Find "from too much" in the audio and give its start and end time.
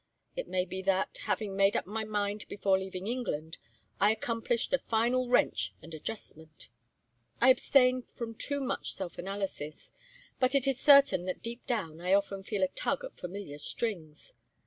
8.01-8.93